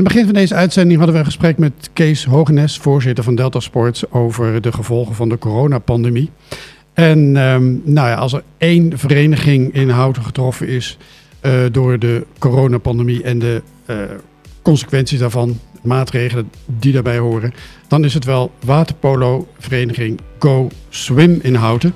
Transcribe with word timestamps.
het 0.00 0.04
begin 0.04 0.24
van 0.24 0.34
deze 0.34 0.54
uitzending 0.54 0.96
hadden 0.96 1.14
we 1.14 1.20
een 1.20 1.26
gesprek 1.26 1.58
met 1.58 1.90
Kees 1.92 2.24
Hogenes, 2.24 2.78
voorzitter 2.78 3.24
van 3.24 3.34
Delta 3.34 3.60
Sports, 3.60 4.10
over 4.10 4.60
de 4.60 4.72
gevolgen 4.72 5.14
van 5.14 5.28
de 5.28 5.38
coronapandemie. 5.38 6.30
En 6.94 7.36
ehm, 7.36 7.64
nou 7.84 8.08
ja, 8.08 8.14
als 8.14 8.32
er 8.32 8.42
één 8.58 8.98
vereniging 8.98 9.74
in 9.74 9.88
Houten 9.88 10.22
getroffen 10.22 10.68
is 10.68 10.98
uh, 11.42 11.52
door 11.72 11.98
de 11.98 12.26
coronapandemie 12.38 13.22
en 13.22 13.38
de 13.38 13.62
uh, 13.86 13.96
consequenties 14.62 15.18
daarvan, 15.18 15.58
maatregelen 15.82 16.50
die 16.66 16.92
daarbij 16.92 17.18
horen, 17.18 17.54
dan 17.88 18.04
is 18.04 18.14
het 18.14 18.24
wel 18.24 18.52
waterpolo 18.64 19.48
vereniging 19.58 20.20
Go 20.38 20.68
Swim 20.88 21.38
in 21.42 21.54
Houten. 21.54 21.94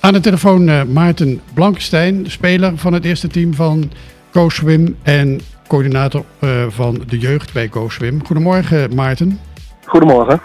Aan 0.00 0.12
de 0.12 0.20
telefoon 0.20 0.68
uh, 0.68 0.82
Maarten 0.84 1.40
Blankenstein, 1.54 2.30
speler 2.30 2.72
van 2.76 2.92
het 2.92 3.04
eerste 3.04 3.28
team 3.28 3.54
van 3.54 3.90
Go 4.32 4.48
Swim 4.48 4.96
en 5.02 5.40
coördinator 5.70 6.24
uh, 6.40 6.64
van 6.68 7.02
de 7.06 7.18
jeugd 7.18 7.52
bij 7.52 7.68
Go 7.70 7.88
Swim. 7.88 8.26
Goedemorgen 8.26 8.94
Maarten. 8.94 9.40
Goedemorgen. 9.84 10.40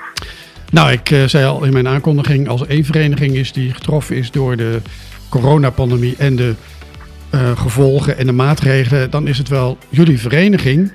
Nou, 0.71 0.91
ik 0.91 1.09
uh, 1.09 1.23
zei 1.23 1.45
al 1.45 1.63
in 1.63 1.73
mijn 1.73 1.87
aankondiging, 1.87 2.47
als 2.47 2.67
één 2.67 2.85
vereniging 2.85 3.35
is 3.35 3.51
die 3.51 3.73
getroffen 3.73 4.15
is 4.15 4.31
door 4.31 4.55
de 4.55 4.81
coronapandemie 5.29 6.15
en 6.17 6.35
de 6.35 6.55
gevolgen 7.55 8.17
en 8.17 8.25
de 8.25 8.31
maatregelen, 8.31 9.09
dan 9.09 9.27
is 9.27 9.37
het 9.37 9.47
wel 9.47 9.77
jullie 9.89 10.19
vereniging. 10.19 10.91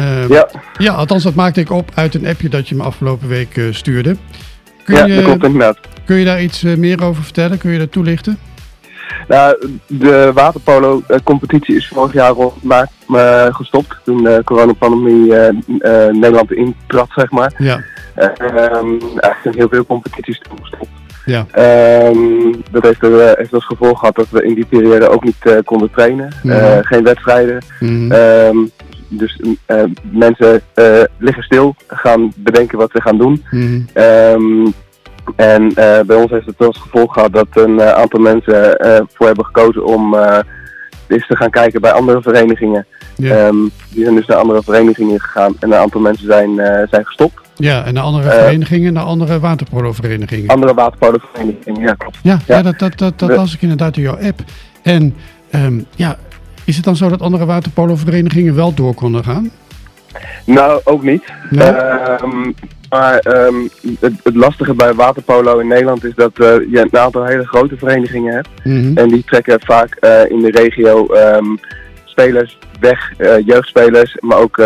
Uh, 0.00 0.28
ja. 0.28 0.48
ja, 0.78 0.92
althans 0.92 1.22
dat 1.22 1.34
maakte 1.34 1.60
ik 1.60 1.70
op 1.70 1.90
uit 1.94 2.14
een 2.14 2.26
appje 2.26 2.48
dat 2.48 2.68
je 2.68 2.74
me 2.74 2.82
afgelopen 2.82 3.28
week 3.28 3.56
uh, 3.56 3.72
stuurde. 3.72 4.16
Kun 4.84 4.94
ja, 4.94 5.06
je, 5.06 5.14
dat 5.14 5.24
klopt 5.24 5.44
inderdaad. 5.44 5.78
Kun 6.04 6.16
je 6.16 6.24
daar 6.24 6.42
iets 6.42 6.62
meer 6.62 7.02
over 7.02 7.22
vertellen? 7.22 7.58
Kun 7.58 7.70
je 7.70 7.78
dat 7.78 7.92
toelichten? 7.92 8.38
Nou, 9.28 9.68
de 9.86 10.30
waterpolo-competitie 10.34 11.76
is 11.76 11.88
vorig 11.88 12.12
jaar 12.12 12.30
rond 12.30 12.62
maart 12.62 12.90
gestopt. 13.54 13.96
Toen 14.04 14.22
de 14.22 14.42
coronapandemie 14.44 15.32
Nederland 16.12 16.52
intrad, 16.52 17.08
zeg 17.14 17.30
maar. 17.30 17.54
Ja. 17.58 17.82
eigenlijk 18.14 19.38
zijn 19.42 19.54
heel 19.54 19.68
veel 19.68 19.86
competities 19.86 20.38
toen 20.38 20.58
gestopt. 20.60 20.88
Ja. 21.24 21.46
Um, 22.08 22.62
dat 22.70 22.82
heeft, 22.82 23.02
er, 23.02 23.36
heeft 23.36 23.54
als 23.54 23.66
gevolg 23.66 23.98
gehad 23.98 24.16
dat 24.16 24.30
we 24.30 24.44
in 24.44 24.54
die 24.54 24.66
periode 24.66 25.08
ook 25.08 25.24
niet 25.24 25.62
konden 25.64 25.90
trainen. 25.90 26.32
Mhm. 26.42 26.82
geen 26.82 27.04
wedstrijden. 27.04 27.58
Mhm. 27.80 28.12
Um, 28.12 28.70
dus 29.08 29.40
uh, 29.66 29.82
mensen 30.02 30.60
uh, 30.74 31.02
liggen 31.18 31.42
stil, 31.42 31.74
gaan 31.86 32.32
bedenken 32.36 32.78
wat 32.78 32.90
ze 32.90 33.00
gaan 33.00 33.18
doen. 33.18 33.44
Mhm. 33.50 33.80
En 35.36 35.62
uh, 35.62 36.00
bij 36.06 36.16
ons 36.16 36.30
heeft 36.30 36.46
het 36.46 36.58
als 36.58 36.78
gevolg 36.78 37.12
gehad 37.12 37.32
dat 37.32 37.46
een 37.52 37.82
aantal 37.82 38.20
mensen 38.20 38.78
voor 39.12 39.26
hebben 39.26 39.44
gekozen 39.44 39.84
om 39.84 40.14
eens 41.06 41.26
te 41.26 41.36
gaan 41.36 41.50
kijken 41.50 41.80
bij 41.80 41.92
andere 41.92 42.22
verenigingen. 42.22 42.86
Ja. 43.16 43.46
Um, 43.46 43.70
die 43.90 44.02
zijn 44.02 44.14
dus 44.14 44.26
naar 44.26 44.36
andere 44.36 44.62
verenigingen 44.62 45.20
gegaan 45.20 45.56
en 45.60 45.72
een 45.72 45.78
aantal 45.78 46.00
mensen 46.00 46.26
zijn, 46.26 46.54
zijn 46.90 47.04
gestopt. 47.04 47.42
Ja, 47.56 47.84
en 47.84 47.94
naar 47.94 48.02
andere 48.02 48.30
verenigingen, 48.30 48.92
naar 48.92 49.04
andere 49.04 49.40
waterpolo-verenigingen. 49.40 50.48
Andere 50.48 50.74
waterpolo-verenigingen, 50.74 51.82
ja 51.82 51.94
klopt. 51.94 52.18
Ja, 52.22 52.38
ja. 52.46 52.56
ja 52.56 52.62
dat, 52.62 52.78
dat, 52.78 52.98
dat, 52.98 53.18
dat 53.18 53.36
las 53.36 53.54
ik 53.54 53.62
inderdaad 53.62 53.96
in 53.96 54.02
jouw 54.02 54.18
app. 54.18 54.40
En 54.82 55.14
um, 55.54 55.86
ja, 55.96 56.16
is 56.64 56.76
het 56.76 56.84
dan 56.84 56.96
zo 56.96 57.08
dat 57.08 57.20
andere 57.20 57.44
waterpolo-verenigingen 57.44 58.54
wel 58.54 58.74
door 58.74 58.94
konden 58.94 59.24
gaan? 59.24 59.50
Nou, 60.44 60.80
ook 60.84 61.02
niet. 61.02 61.22
Nee? 61.50 61.68
Uh, 61.68 62.48
maar 62.94 63.46
um, 63.46 63.70
het, 64.00 64.12
het, 64.22 64.34
lastige 64.34 64.74
bij 64.74 64.94
waterpolo 64.94 65.58
in 65.58 65.68
Nederland 65.68 66.04
is 66.04 66.14
dat 66.14 66.38
uh, 66.38 66.46
je 66.46 66.78
een 66.78 66.98
aantal 66.98 67.24
hele 67.24 67.46
grote 67.46 67.76
verenigingen 67.76 68.34
hebt. 68.34 68.48
Mm 68.64 68.82
-hmm. 68.82 68.96
En 68.96 69.08
die 69.08 69.24
trekken 69.24 69.60
vaak 69.60 69.96
uh, 70.00 70.30
in 70.30 70.40
de 70.40 70.50
regio 70.50 71.06
um, 71.14 71.58
spelers 72.04 72.58
weg, 72.80 73.12
uh, 73.18 73.46
jeugdspelers, 73.46 74.16
maar 74.20 74.38
ook 74.38 74.62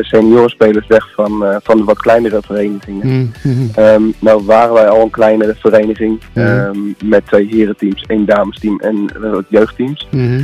seniorenspelers 0.00 0.86
weg 0.86 1.10
van, 1.14 1.60
van 1.62 1.76
de 1.76 1.84
wat 1.84 1.98
kleinere 1.98 2.40
verenigingen. 2.42 3.08
Mm 3.08 3.32
-hmm. 3.42 4.14
nou 4.18 4.44
waren 4.44 4.74
wij 4.74 4.88
al 4.88 5.02
een 5.02 5.10
kleinere 5.10 5.54
vereniging 5.58 6.20
Mhm. 6.32 6.78
met 7.04 7.26
twee 7.26 7.46
herenteams, 7.46 8.04
één 8.06 8.24
damesteam 8.24 8.80
en 8.80 9.06
jeugdteams. 9.48 10.08
Mhm. 10.10 10.42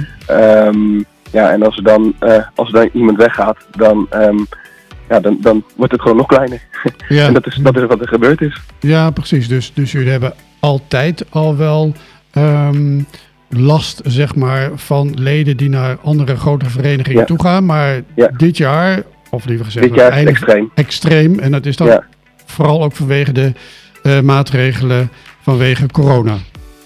Ja, 1.30 1.52
en 1.52 1.62
als 1.62 1.76
er 1.76 1.82
dan, 1.82 2.14
als 2.54 2.68
er 2.68 2.74
dan 2.74 2.88
iemand 2.92 3.18
weggaat, 3.18 3.56
dan, 3.70 4.08
ja, 5.08 5.20
dan, 5.20 5.38
dan 5.40 5.64
wordt 5.76 5.92
het 5.92 6.00
gewoon 6.00 6.16
nog 6.16 6.26
kleiner. 6.26 6.60
Ja. 7.08 7.26
en 7.26 7.32
dat 7.32 7.46
is, 7.46 7.54
dat 7.54 7.76
is 7.76 7.82
wat 7.86 8.00
er 8.00 8.08
gebeurd 8.08 8.40
is. 8.40 8.60
Ja, 8.80 9.10
precies. 9.10 9.48
Dus, 9.48 9.72
dus 9.74 9.92
jullie 9.92 10.10
hebben 10.10 10.34
altijd 10.60 11.24
al 11.30 11.56
wel 11.56 11.92
um, 12.36 13.06
last, 13.48 14.00
zeg 14.04 14.34
maar, 14.34 14.70
van 14.74 15.14
leden 15.14 15.56
die 15.56 15.68
naar 15.68 15.96
andere 16.02 16.36
grote 16.36 16.70
verenigingen 16.70 17.20
Ja. 17.20 17.24
toe 17.26 17.40
gaan. 17.42 17.64
Maar 17.66 18.02
Ja. 18.14 18.30
dit 18.36 18.56
jaar, 18.56 19.02
of 19.30 19.44
liever 19.44 19.64
gezegd, 19.64 19.86
Dit 19.86 19.94
jaar 19.94 20.18
is 20.18 20.24
extreem. 20.28 20.70
extreem. 20.74 21.38
En 21.38 21.50
dat 21.50 21.66
is 21.66 21.76
dan 21.76 22.02
vooral 22.44 22.82
ook 22.82 22.92
vanwege 22.92 23.32
de 23.32 23.52
uh, 24.02 24.20
maatregelen 24.20 25.10
vanwege 25.42 25.86
corona. 25.86 26.36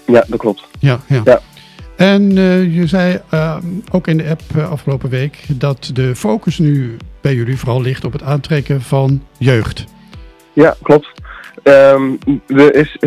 Ja, 0.07 0.23
dat 0.27 0.39
klopt. 0.39 0.63
Ja, 0.79 0.99
ja. 1.07 1.21
Ja. 1.23 1.39
En 2.01 2.37
uh, 2.37 2.75
je 2.75 2.87
zei 2.87 3.19
uh, 3.33 3.57
ook 3.91 4.07
in 4.07 4.17
de 4.17 4.29
app 4.29 4.41
uh, 4.55 4.71
afgelopen 4.71 5.09
week 5.09 5.43
dat 5.47 5.89
de 5.93 6.15
focus 6.15 6.59
nu 6.59 6.97
bij 7.21 7.33
jullie 7.35 7.57
vooral 7.57 7.81
ligt 7.81 8.05
op 8.05 8.13
het 8.13 8.23
aantrekken 8.23 8.81
van 8.81 9.23
jeugd. 9.37 9.85
Ja, 10.53 10.75
klopt. 10.81 11.11
Um, 11.63 12.17
er 12.47 12.75
is 12.75 12.97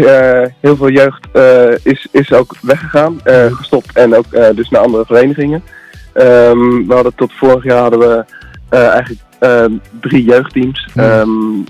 heel 0.60 0.76
veel 0.76 0.90
jeugd 0.90 1.28
is, 1.82 2.06
is 2.10 2.32
ook 2.32 2.54
weggegaan, 2.60 3.20
uh, 3.24 3.52
gestopt 3.52 3.96
en 3.96 4.14
ook 4.16 4.56
dus 4.56 4.70
naar 4.70 4.80
andere 4.80 5.04
verenigingen. 5.06 5.62
Um, 6.14 6.86
we 6.86 6.94
hadden 6.94 7.14
tot 7.14 7.32
vorig 7.32 7.64
jaar 7.64 7.80
hadden 7.80 7.98
we 7.98 8.24
eigenlijk 8.68 9.20
drie 10.00 10.24
jeugdteams. 10.24 10.88
Ja. 10.94 11.20
Um, 11.20 11.64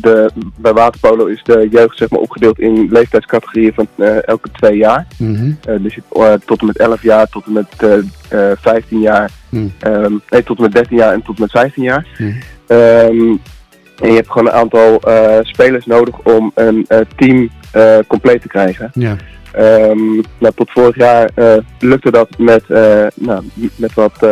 de, 0.00 0.30
bij 0.56 0.72
waterpolo 0.72 1.26
is 1.26 1.42
de 1.42 1.68
jeugd 1.70 1.96
zeg 1.96 2.10
maar, 2.10 2.20
opgedeeld 2.20 2.58
in 2.58 2.88
leeftijdscategorieën 2.90 3.74
van 3.74 3.88
elke 4.24 4.48
twee 4.52 4.76
jaar. 4.76 5.06
Mm 5.18 5.34
-hmm. 5.34 5.82
dus 5.82 5.98
tot 6.44 6.60
en 6.60 6.66
met 6.66 6.78
11 6.78 7.02
jaar, 7.02 7.28
tot 7.28 7.44
en 7.46 7.52
met 7.52 8.02
15 8.60 9.00
jaar, 9.00 9.30
mm. 9.48 9.72
nee, 10.30 10.42
tot 10.42 10.56
en 10.56 10.62
met 10.62 10.72
13 10.72 10.96
jaar 10.96 11.12
en 11.12 11.22
tot 11.22 11.36
en 11.36 11.42
met 11.42 11.50
15 11.50 11.82
jaar. 11.82 12.06
Mm. 12.18 13.40
En 14.00 14.08
je 14.08 14.14
hebt 14.14 14.30
gewoon 14.30 14.46
een 14.46 14.52
aantal 14.52 15.00
uh, 15.08 15.38
spelers 15.42 15.86
nodig 15.86 16.18
om 16.18 16.52
een 16.54 16.86
uh, 16.88 16.98
team 17.16 17.50
uh, 17.76 17.98
compleet 18.06 18.42
te 18.42 18.48
krijgen. 18.48 18.90
Ja. 18.94 19.16
Nou, 20.38 20.54
tot 20.54 20.70
vorig 20.70 20.96
jaar 20.96 21.30
lukte 21.78 22.10
dat 22.10 22.38
met, 22.38 22.68
nou, 23.14 23.44
met 23.76 23.94
wat 23.94 24.26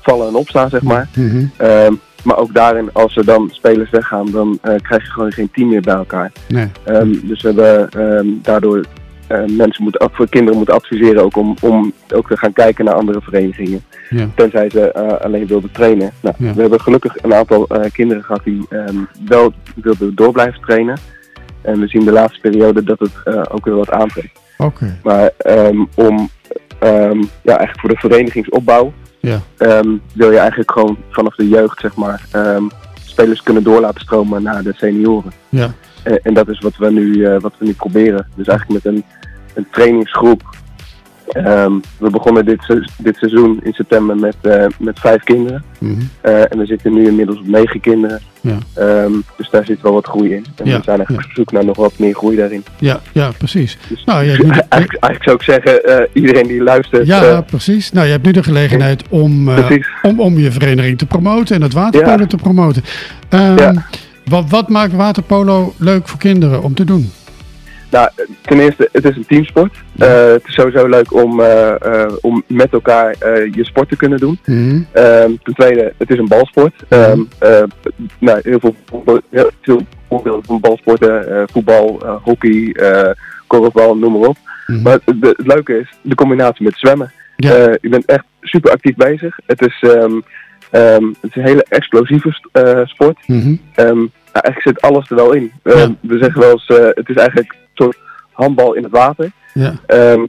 vallen 0.00 0.28
en 0.28 0.34
opstaan, 0.34 0.70
zeg 0.70 0.82
maar. 0.82 1.08
Mm 1.14 1.30
-hmm. 1.30 1.66
um, 1.66 2.00
maar 2.24 2.38
ook 2.38 2.54
daarin, 2.54 2.92
als 2.92 3.16
er 3.16 3.24
dan 3.24 3.48
spelers 3.52 3.90
weggaan, 3.90 4.30
dan 4.30 4.58
krijg 4.60 5.02
je 5.04 5.10
gewoon 5.10 5.32
geen 5.32 5.50
team 5.52 5.68
meer 5.68 5.80
bij 5.80 5.94
elkaar. 5.94 6.32
Nee. 6.48 6.68
Um, 6.86 7.20
dus 7.24 7.42
we 7.42 7.48
hebben 7.48 8.40
daardoor 8.42 8.84
mensen 9.46 9.82
moeten, 9.82 10.00
ook 10.00 10.14
voor 10.14 10.28
kinderen 10.28 10.56
moeten 10.56 10.74
adviseren 10.74 11.22
ook 11.22 11.36
om, 11.36 11.56
om 11.60 11.92
ook 12.14 12.28
te 12.28 12.36
gaan 12.36 12.52
kijken 12.52 12.84
naar 12.84 12.94
andere 12.94 13.20
verenigingen. 13.20 13.82
Ja. 14.10 14.28
Tenzij 14.34 14.70
ze 14.70 14.92
uh, 14.96 15.24
alleen 15.24 15.46
wilden 15.46 15.70
trainen. 15.72 16.12
Nou, 16.20 16.34
Ja. 16.38 16.54
We 16.54 16.60
hebben 16.60 16.80
gelukkig 16.80 17.22
een 17.22 17.34
aantal 17.34 17.66
uh, 17.72 17.90
kinderen 17.92 18.24
gehad 18.24 18.44
die 18.44 18.66
um, 18.70 19.08
wel 19.26 19.52
wilden 19.74 20.14
door 20.14 20.32
blijven 20.32 20.60
trainen. 20.60 20.98
En 21.62 21.80
we 21.80 21.88
zien 21.88 22.04
de 22.04 22.12
laatste 22.12 22.40
periode 22.40 22.84
dat 22.84 22.98
het 22.98 23.50
ook 23.50 23.64
weer 23.64 23.74
wat 23.74 23.90
aantrekt. 23.90 24.38
Oké. 24.58 24.84
Okay. 24.84 24.98
Maar 25.02 25.30
um, 25.66 25.88
om 25.94 26.30
um, 26.82 27.20
ja, 27.42 27.56
eigenlijk 27.58 27.80
voor 27.80 27.88
de 27.88 27.96
verenigingsopbouw 27.96 28.92
Ja. 29.20 29.40
wil 30.14 30.30
je 30.30 30.38
eigenlijk 30.38 30.70
gewoon 30.70 30.98
vanaf 31.10 31.34
de 31.34 31.48
jeugd 31.48 31.80
zeg 31.80 31.94
maar, 31.94 32.26
spelers 33.04 33.42
kunnen 33.42 33.62
door 33.62 33.80
laten 33.80 34.00
stromen 34.00 34.42
naar 34.42 34.62
de 34.62 34.74
senioren. 34.76 35.32
Ja. 35.48 35.74
En, 36.02 36.20
en 36.22 36.34
dat 36.34 36.48
is 36.48 36.58
wat 36.58 36.76
we 36.76 36.90
nu, 36.90 37.06
uh, 37.06 37.40
wat 37.40 37.52
we 37.58 37.64
nu 37.64 37.72
proberen. 37.72 38.26
Dus 38.34 38.46
eigenlijk 38.46 38.84
met 38.84 38.94
een, 38.94 39.04
een 39.54 39.66
trainingsgroep. 39.70 40.42
Um, 41.36 41.80
we 41.98 42.10
begonnen 42.10 42.44
dit, 42.44 42.62
se 42.62 42.88
dit 42.98 43.16
seizoen 43.16 43.60
in 43.62 43.72
september 43.72 44.16
met, 44.16 44.36
uh, 44.42 44.64
met 44.78 45.00
vijf 45.00 45.22
kinderen. 45.22 45.64
Mm 45.78 45.88
-hmm. 45.94 46.08
uh, 46.32 46.40
en 46.52 46.58
we 46.58 46.66
zitten 46.66 46.92
nu 46.92 47.06
inmiddels 47.06 47.38
op 47.38 47.46
negen 47.46 47.80
kinderen. 47.80 48.20
Ja. 48.40 48.58
Um, 49.04 49.24
dus 49.36 49.50
daar 49.50 49.64
zit 49.64 49.80
wel 49.82 49.92
wat 49.92 50.06
groei 50.06 50.34
in. 50.34 50.44
En 50.56 50.66
Ja, 50.66 50.76
we 50.76 50.82
zijn 50.84 50.96
eigenlijk 50.96 51.08
ja. 51.22 51.28
op 51.30 51.34
zoek 51.34 51.52
naar 51.52 51.64
nog 51.64 51.76
wat 51.76 51.98
meer 51.98 52.14
groei 52.14 52.36
daarin. 52.36 52.64
Ja, 52.78 53.00
ja, 53.12 53.30
precies. 53.38 53.78
Dus, 53.88 54.04
Nou, 54.04 54.24
ja, 54.24 54.32
nu- 54.42 54.50
eigenlijk, 54.50 55.02
eigenlijk 55.02 55.22
zou 55.22 55.36
ik 55.36 55.42
zeggen, 55.42 55.90
uh, 55.90 56.06
iedereen 56.22 56.46
die 56.46 56.62
luistert. 56.62 57.06
Ja, 57.06 57.40
precies. 57.40 57.92
Nou, 57.92 58.06
je 58.06 58.12
hebt 58.12 58.24
nu 58.24 58.32
de 58.32 58.42
gelegenheid 58.42 59.04
om, 59.08 59.48
om, 60.02 60.20
om 60.20 60.38
je 60.38 60.50
vereniging 60.50 60.98
te 60.98 61.06
promoten 61.06 61.56
en 61.56 61.62
het 61.62 61.72
waterpolo 61.72 62.26
te 62.26 62.36
promoten. 62.36 62.82
Um, 63.30 63.58
Ja. 63.58 63.72
wat, 64.24 64.44
wat 64.48 64.68
maakt 64.68 64.92
waterpolo 64.92 65.74
leuk 65.76 66.08
voor 66.08 66.18
kinderen 66.18 66.62
om 66.62 66.74
te 66.74 66.84
doen? 66.84 67.10
Nou, 67.90 68.08
ten 68.40 68.60
eerste, 68.60 68.88
het 68.92 69.04
is 69.04 69.16
een 69.16 69.26
teamsport. 69.26 69.76
Uh, 69.96 70.08
het 70.32 70.46
is 70.46 70.54
sowieso 70.54 70.88
leuk 70.88 71.14
om, 71.14 71.40
uh, 71.40 71.74
uh, 71.86 72.12
om 72.20 72.42
met 72.46 72.72
elkaar 72.72 73.16
je 73.52 73.64
sport 73.64 73.88
te 73.88 73.96
kunnen 73.96 74.18
doen. 74.18 74.38
Mhm. 74.44 74.82
Um, 74.94 75.38
ten 75.42 75.54
tweede, 75.54 75.92
het 75.98 76.10
is 76.10 76.18
een 76.18 76.28
balsport. 76.28 76.74
Um, 76.88 77.28
uh, 77.42 77.62
nou, 78.18 78.40
heel 78.42 78.60
veel, 78.60 78.74
heel 79.30 79.50
veel 79.62 79.80
voorbeelden 80.08 80.44
van 80.44 80.60
balsporten, 80.60 81.48
voetbal, 81.52 82.00
hockey, 82.22 82.76
korfbal, 83.46 83.96
noem 83.96 84.12
maar 84.12 84.28
op. 84.28 84.36
Mhm. 84.66 84.82
Maar 84.82 84.92
het, 84.92 85.14
het 85.20 85.46
leuke 85.46 85.78
is 85.78 85.88
de 86.02 86.14
combinatie 86.14 86.64
met 86.64 86.76
zwemmen. 86.76 87.12
Ja. 87.36 87.76
Je 87.80 87.88
bent 87.88 88.04
echt 88.04 88.24
super 88.40 88.70
actief 88.70 88.94
bezig. 88.94 89.38
Het 89.46 89.66
is, 89.66 89.82
um, 89.82 90.22
Ehm, 90.70 91.04
het 91.20 91.30
is 91.30 91.36
een 91.36 91.48
hele 91.48 91.66
explosieve 91.68 92.38
eh, 92.52 92.80
sport. 92.84 93.18
Mhm. 93.26 93.54
Ehm, 93.74 93.96
nou, 94.32 94.44
eigenlijk 94.44 94.62
zit 94.62 94.80
alles 94.80 95.10
er 95.10 95.16
wel 95.16 95.32
in. 95.32 95.52
Ja. 95.64 95.72
Ehm, 95.72 95.92
We 96.00 96.18
zeggen 96.18 96.40
wel 96.40 96.50
eens, 96.50 96.66
eh, 96.66 96.88
het 96.94 97.08
is 97.08 97.16
eigenlijk 97.16 97.56
soort 97.74 97.98
handbal 98.32 98.74
in 98.74 98.82
het 98.82 98.92
water. 98.92 99.30
Ja, 99.54 99.74
Ehm, 99.86 100.26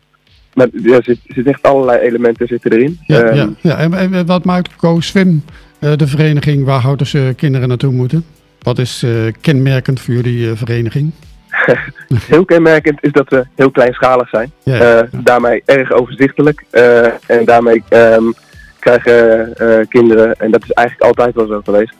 maar 0.53 0.67
er 0.85 1.03
zit, 1.03 1.19
zit 1.27 1.47
echt 1.47 1.63
allerlei 1.63 1.99
elementen 1.99 2.47
zitten 2.47 2.71
erin. 2.71 2.99
ja, 3.07 3.21
Ehm, 3.21 3.35
ja, 3.35 3.49
ja. 3.61 3.77
En, 3.77 3.93
en 3.93 4.25
wat 4.25 4.43
maakt 4.45 4.69
Go 4.77 4.99
Swim 4.99 5.43
eh, 5.79 5.91
de 5.95 6.07
vereniging 6.07 6.65
waar 6.65 6.79
Houtense 6.81 7.33
kinderen 7.37 7.67
naartoe 7.67 7.91
moeten? 7.93 8.25
Wat 8.61 8.79
is 8.79 9.03
eh, 9.03 9.11
kenmerkend 9.41 9.99
voor 10.01 10.13
jullie 10.13 10.49
eh, 10.49 10.57
vereniging? 10.57 11.11
Heel 12.27 12.45
kenmerkend 12.45 12.97
is 13.03 13.11
dat 13.11 13.29
we 13.29 13.45
heel 13.55 13.71
kleinschalig 13.71 14.29
zijn. 14.29 14.51
Ja, 14.63 14.73
Eh, 14.73 14.79
ja. 15.11 15.19
Daarmee 15.23 15.61
erg 15.65 15.91
overzichtelijk. 15.91 16.63
Eh, 16.69 17.05
en 17.27 17.45
daarmee 17.45 17.83
ehm, 17.89 18.23
krijgen 18.79 19.55
eh, 19.55 19.87
kinderen, 19.89 20.35
en 20.39 20.51
dat 20.51 20.63
is 20.63 20.71
eigenlijk 20.71 21.07
altijd 21.07 21.35
wel 21.35 21.47
zo 21.47 21.61
geweest, 21.63 21.93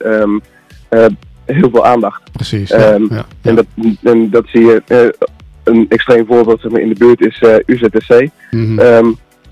eh, 0.90 1.06
heel 1.54 1.70
veel 1.70 1.86
aandacht. 1.86 2.22
precies. 2.32 2.70
Ja, 2.70 2.78
ehm, 2.78 3.04
ja, 3.14 3.26
En, 3.42 3.56
ja. 3.56 3.62
dat, 3.62 3.66
en 4.04 4.30
dat 4.30 4.46
zie 4.48 4.62
je. 4.66 4.82
eh, 4.88 5.28
een 5.64 5.86
extreem 5.90 6.26
voorbeeld 6.26 6.62
zeg 6.62 6.72
maar, 6.72 6.82
in 6.82 6.90
de 6.90 6.96
buurt 6.98 7.22
is 7.26 7.40
eh, 7.42 7.56
UZTC. 7.66 8.30
Mhm. 8.52 8.80
Ehm, 8.80 9.06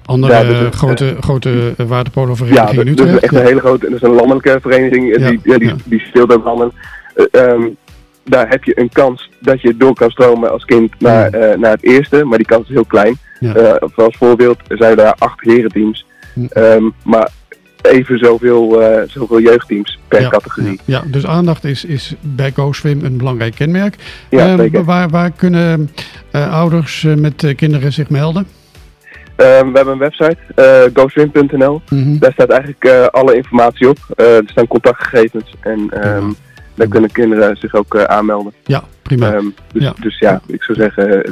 Andere 0.05 0.33
ja, 0.33 0.43
dus, 0.43 0.59
eh, 0.59 0.71
grote, 0.71 1.15
grote 1.19 1.73
ja, 1.77 1.85
waterpolovereniging 1.85 2.75
dat 2.75 2.85
is 2.85 2.91
Utrecht. 3.13 3.23
echt 3.23 3.33
een 3.33 3.45
hele 3.45 3.59
grote, 3.59 3.85
dat 3.85 3.95
is 3.95 4.01
een 4.01 4.13
landelijke 4.15 4.57
vereniging. 4.61 5.17
Ja, 5.17 5.29
Die, 5.29 5.39
ja, 5.43 5.57
die, 5.57 5.67
ja. 5.67 5.75
die 5.85 5.99
speelt 5.99 6.33
ook 6.33 6.43
landen. 6.43 6.71
Eh, 7.15 7.25
ehm, 7.31 7.67
daar 8.23 8.49
heb 8.49 8.63
je 8.63 8.79
een 8.79 8.89
kans 8.89 9.29
dat 9.39 9.61
je 9.61 9.77
door 9.77 9.93
kan 9.93 10.09
stromen 10.09 10.51
als 10.51 10.65
kind 10.65 10.93
naar, 10.99 11.29
naar 11.59 11.71
het 11.71 11.83
eerste, 11.83 12.23
maar 12.25 12.37
die 12.37 12.47
kans 12.47 12.67
is 12.67 12.73
heel 12.73 12.85
klein. 12.85 13.17
Ja. 13.39 13.79
Als 13.95 14.17
voorbeeld 14.17 14.57
zijn 14.67 14.95
daar 14.95 15.15
acht 15.17 15.41
herenteams. 15.41 16.05
Ehm, 16.49 16.83
maar 17.03 17.29
even 17.81 18.17
zoveel, 18.19 18.81
eh, 18.81 19.01
zoveel 19.07 19.39
jeugdteams 19.41 19.99
per 20.07 20.21
Ja, 20.21 20.29
categorie. 20.29 20.79
Ja, 20.85 21.03
dus 21.05 21.25
aandacht 21.25 21.63
is, 21.63 21.85
is 21.85 22.15
bij 22.21 22.51
Go 22.51 22.71
Swim 22.71 23.03
een 23.05 23.17
belangrijk 23.17 23.55
kenmerk. 23.55 23.95
Ja, 24.29 24.47
Eh, 24.47 24.57
zeker. 24.57 24.83
Waar, 24.83 25.09
waar 25.09 25.31
kunnen 25.31 25.89
eh, 26.31 26.53
ouders 26.53 27.03
eh, 27.03 27.13
met 27.15 27.53
kinderen 27.55 27.93
zich 27.93 28.09
melden? 28.09 28.47
Ehm, 29.35 29.71
we 29.71 29.71
hebben 29.77 29.93
een 29.93 29.99
website, 29.99 30.37
goswim.nl. 30.93 31.81
Mhm. 31.89 32.17
Daar 32.17 32.31
staat 32.31 32.49
eigenlijk 32.49 33.07
alle 33.11 33.35
informatie 33.35 33.89
op. 33.89 33.97
Er 34.15 34.43
staan 34.45 34.67
contactgegevens 34.67 35.53
en 35.59 35.89
ehm, 35.89 36.25
daar 36.75 36.87
kunnen 36.87 37.11
kinderen 37.11 37.57
zich 37.57 37.73
ook 37.75 37.97
aanmelden. 37.97 38.53
Ja, 38.63 38.83
prima. 39.01 39.33
Ehm, 39.33 39.45
dus, 39.73 39.83
Ja. 39.83 39.93
dus 39.99 40.19
ja, 40.19 40.41
ik 40.47 40.63
zou 40.63 40.77
zeggen, 40.77 41.23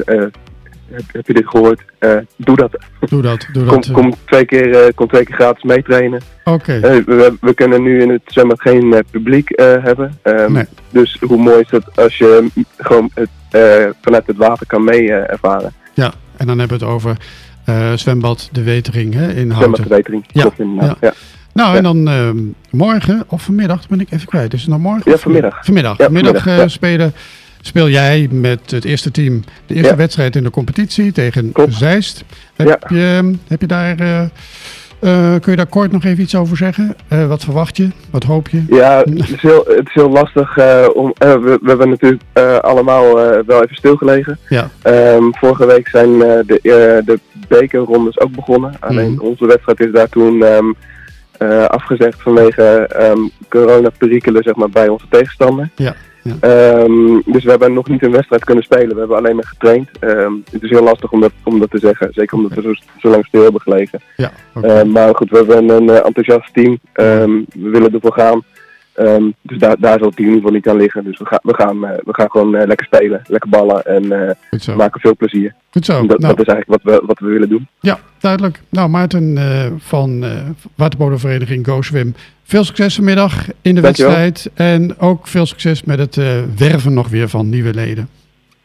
heb, 0.90 1.04
heb 1.12 1.28
je 1.28 1.34
dit 1.34 1.48
gehoord? 1.48 1.82
Eh, 2.00 2.18
doe 2.36 2.56
dat. 2.56 2.78
doe 3.10 3.22
dat. 3.22 3.48
Doe 3.54 3.66
Kom, 3.66 3.82
dat. 3.82 3.92
kom, 3.92 4.14
twee 4.26 4.46
keer, 4.46 4.76
eh, 4.84 4.94
kom 4.96 5.08
twee 5.08 5.24
keer 5.24 5.36
gratis 5.36 5.64
meetrainen. 5.64 6.22
Oké. 6.44 6.74
Eh, 6.74 7.04
we, 7.06 7.38
we 7.42 7.54
kunnen 7.54 7.84
nu 7.84 8.02
in 8.02 8.10
het 8.10 8.22
zwembad 8.26 8.62
geen 8.62 9.04
publiek 9.12 9.50
hebben. 9.58 10.18
Ehm, 10.22 10.52
Nee. 10.52 10.66
Dus 10.90 11.18
hoe 11.28 11.38
mooi 11.38 11.60
is 11.60 11.72
het 11.72 11.96
als 11.96 12.18
je 12.18 12.50
mm, 12.54 12.66
gewoon 12.78 13.10
het, 13.14 13.30
vanuit 14.02 14.28
het 14.28 14.38
water 14.38 14.68
kan 14.68 14.84
mee 14.84 15.12
ervaren. 15.12 15.74
Ja, 15.94 16.14
en 16.38 16.48
dan 16.48 16.60
hebben 16.60 16.80
we 16.80 16.86
het 16.86 16.94
over 16.94 17.18
zwembad 17.96 18.50
De 18.52 18.64
Wetering 18.64 19.14
hè, 19.14 19.34
in 19.34 19.50
Houten. 19.52 19.86
Ja, 20.28 20.42
Klopt 20.42 20.60
inderdaad. 20.60 20.98
Ja. 21.02 21.14
Nou, 21.54 21.72
Ja. 21.72 21.78
en 21.78 21.84
dan 21.84 22.08
ehm, 22.08 22.38
morgen 22.72 23.24
of 23.28 23.42
vanmiddag 23.42 23.88
ben 23.88 24.00
ik 24.00 24.12
even 24.12 24.28
kwijt. 24.28 24.52
Het 24.52 24.68
nou 24.68 24.82
morgen? 24.82 25.12
Ja, 25.12 25.18
vanmiddag. 25.18 25.66
Vanmiddag. 25.66 25.98
Vanmiddag 25.98 26.70
spelen, 26.70 27.14
speel 27.68 27.90
jij 27.90 28.28
met 28.32 28.72
het 28.72 28.86
eerste 28.86 29.12
team 29.12 29.44
de 29.66 29.74
eerste 29.74 29.90
Ja. 29.92 29.96
wedstrijd 29.98 30.36
in 30.36 30.44
de 30.44 30.50
competitie 30.50 31.12
tegen 31.12 31.52
Klopt. 31.52 31.74
Zeist. 31.74 32.24
Heb, 32.56 32.68
Ja. 32.68 32.80
je, 32.98 33.34
heb 33.48 33.62
je 33.62 33.68
daar, 33.68 34.00
eh, 34.00 34.22
eh, 34.22 35.40
kun 35.42 35.52
je 35.52 35.56
daar 35.58 35.66
kort 35.66 35.92
nog 35.92 36.04
even 36.04 36.24
iets 36.24 36.36
over 36.36 36.58
zeggen? 36.58 36.96
Eh, 37.08 37.28
wat 37.28 37.44
verwacht 37.44 37.78
je? 37.78 37.88
Wat 38.10 38.24
hoop 38.24 38.50
je? 38.50 38.64
Ja, 38.70 38.98
het 39.18 39.30
is 39.30 39.42
heel, 39.42 39.64
het 39.68 39.88
is 39.88 39.94
heel 39.94 40.10
lastig. 40.10 40.58
om, 40.94 41.14
we, 41.18 41.60
we 41.62 41.68
hebben 41.70 41.90
natuurlijk 41.90 42.24
allemaal 42.62 43.14
wel 43.46 43.64
even 43.64 43.76
stilgelegen. 43.76 44.38
Ja, 44.50 44.70
Ehm, 44.82 45.24
vorige 45.32 45.66
week 45.66 45.88
zijn 45.88 46.18
de, 46.20 46.60
de 47.06 47.20
bekerrondes 47.48 48.20
ook 48.20 48.32
begonnen. 48.32 48.76
Alleen 48.80 49.12
Mhm. 49.12 49.22
onze 49.22 49.46
wedstrijd 49.46 49.80
is 49.80 49.92
daar 49.92 50.10
toen 50.10 50.44
ehm, 50.44 50.66
eh, 51.38 51.64
afgezegd 51.66 52.22
vanwege 52.22 52.90
coronaperikelen 53.50 54.44
zeg 54.44 54.56
maar, 54.56 54.70
bij 54.70 54.88
onze 54.88 55.06
tegenstander. 55.10 55.70
Ja, 55.76 55.96
ja. 56.28 56.36
Ehm, 56.40 57.22
dus 57.26 57.44
we 57.44 57.50
hebben 57.50 57.74
nog 57.74 57.88
niet 57.88 58.04
een 58.04 58.12
wedstrijd 58.12 58.44
kunnen 58.44 58.64
spelen. 58.64 58.94
We 58.94 59.00
hebben 59.00 59.18
alleen 59.18 59.36
maar 59.36 59.46
getraind. 59.46 59.90
Ehm, 60.00 60.34
het 60.52 60.64
is 60.64 60.70
heel 60.70 60.84
lastig 60.84 61.12
om 61.12 61.22
dat, 61.22 61.32
om 61.44 61.60
dat 61.60 61.72
te 61.72 61.80
zeggen. 61.80 62.10
Zeker 62.14 62.38
omdat 62.38 62.54
we 62.54 62.62
zo, 62.62 62.74
zo 62.98 63.10
lang 63.10 63.26
stil 63.26 63.44
hebben 63.44 63.62
gelegen. 63.62 64.00
ja. 64.16 64.32
oké. 64.54 64.68
Eh, 64.68 64.84
maar 64.84 65.16
goed, 65.16 65.30
we 65.30 65.38
hebben 65.38 65.70
een 65.70 65.90
eh, 65.90 66.06
enthousiast 66.06 66.54
team. 66.54 66.80
Ehm, 66.94 67.32
we 67.54 67.70
willen 67.70 67.94
ervoor 67.94 68.14
gaan. 68.14 68.44
Ehm, 68.94 69.24
dus 69.42 69.58
daar, 69.58 69.76
daar 69.80 69.98
zal 69.98 70.08
het 70.08 70.16
team 70.16 70.30
in 70.30 70.36
ieder 70.36 70.50
geval 70.50 70.52
niet 70.52 70.68
aan 70.68 70.78
liggen. 70.78 71.04
Dus 71.04 71.18
we, 71.18 71.26
gaan 71.26 71.40
we, 71.42 71.54
gaan, 71.54 71.86
eh, 71.86 71.98
we 72.04 72.14
gaan 72.14 72.32
gewoon 72.32 72.56
eh, 72.56 72.68
lekker 72.68 72.86
spelen, 72.86 73.22
lekker 73.28 73.50
ballen 73.50 73.86
en 73.86 74.36
maken 74.76 75.02
veel 75.02 75.16
plezier. 75.16 75.54
Goed 75.72 75.86
zo. 75.86 76.06
dat, 76.06 76.20
Nou, 76.20 76.36
dat 76.36 76.48
is 76.48 76.54
eigenlijk 76.54 76.84
wat 76.84 76.94
we, 76.94 77.06
wat 77.06 77.20
we 77.20 77.28
willen 77.28 77.50
doen. 77.50 77.68
Ja, 77.80 78.00
duidelijk. 78.20 78.62
Nou, 78.70 78.90
Maarten 78.90 79.38
van 79.80 80.26
Waterpolenvereniging 80.76 81.66
Go 81.66 81.82
Swim. 81.82 82.16
Veel 82.48 82.64
succes 82.64 82.96
vanmiddag 82.96 83.46
in 83.62 83.76
de 83.76 83.82
Dankjewel. 83.82 84.12
wedstrijd. 84.16 84.50
En 84.76 85.00
ook 85.00 85.28
veel 85.28 85.46
succes 85.46 85.84
met 85.84 86.00
het 86.00 86.18
eh, 86.18 86.26
werven 86.58 86.94
nog 86.94 87.08
weer 87.10 87.30
van 87.30 87.50
nieuwe 87.50 87.74
leden. 87.74 88.10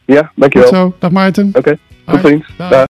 Ja, 0.05 0.31
dankjewel. 0.35 0.67
zo. 0.69 0.95
Dag 0.99 1.11
Maarten. 1.11 1.49
Oké, 1.53 1.77
tot 2.05 2.19
ziens. 2.25 2.45
Dag. 2.57 2.69